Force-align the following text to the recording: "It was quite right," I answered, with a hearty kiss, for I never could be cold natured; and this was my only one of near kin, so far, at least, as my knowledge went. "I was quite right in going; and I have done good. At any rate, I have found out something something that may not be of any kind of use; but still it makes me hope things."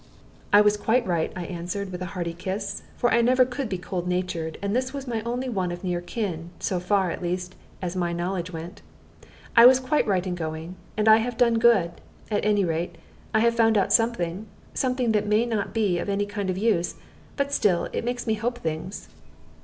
"It 0.51 0.63
was 0.63 0.77
quite 0.77 1.05
right," 1.05 1.31
I 1.35 1.45
answered, 1.45 1.91
with 1.91 2.01
a 2.01 2.07
hearty 2.17 2.33
kiss, 2.33 2.81
for 2.97 3.13
I 3.13 3.21
never 3.21 3.45
could 3.45 3.69
be 3.69 3.77
cold 3.77 4.07
natured; 4.07 4.57
and 4.59 4.75
this 4.75 4.93
was 4.93 5.05
my 5.07 5.21
only 5.27 5.47
one 5.47 5.71
of 5.71 5.83
near 5.83 6.01
kin, 6.01 6.49
so 6.57 6.79
far, 6.79 7.11
at 7.11 7.21
least, 7.21 7.53
as 7.83 7.95
my 7.95 8.11
knowledge 8.11 8.51
went. 8.51 8.81
"I 9.55 9.67
was 9.67 9.79
quite 9.79 10.07
right 10.07 10.25
in 10.25 10.33
going; 10.33 10.75
and 10.97 11.07
I 11.07 11.17
have 11.17 11.37
done 11.37 11.59
good. 11.59 12.01
At 12.31 12.43
any 12.43 12.65
rate, 12.65 12.97
I 13.31 13.41
have 13.41 13.53
found 13.53 13.77
out 13.77 13.93
something 13.93 14.47
something 14.73 15.11
that 15.11 15.27
may 15.27 15.45
not 15.45 15.71
be 15.71 15.99
of 15.99 16.09
any 16.09 16.25
kind 16.25 16.49
of 16.49 16.57
use; 16.57 16.95
but 17.35 17.53
still 17.53 17.87
it 17.93 18.03
makes 18.03 18.25
me 18.25 18.33
hope 18.33 18.57
things." 18.57 19.07